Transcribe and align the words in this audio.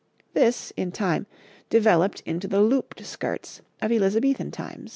This, 0.33 0.73
in 0.75 0.91
time, 0.91 1.27
developed 1.69 2.21
into 2.25 2.47
the 2.47 2.59
looped 2.61 3.05
skirts 3.05 3.61
of 3.83 3.91
Elizabethan 3.91 4.49
times. 4.49 4.89